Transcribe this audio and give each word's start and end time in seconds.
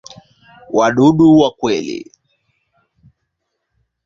Wadudu 0.77 1.27
wa 1.39 1.49
kweli. 1.57 1.99